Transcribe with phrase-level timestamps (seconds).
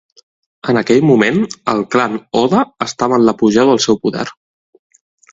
[0.71, 1.35] En aquell moment,
[1.73, 4.25] el clan Oda estava en l'apogeu del seu poder.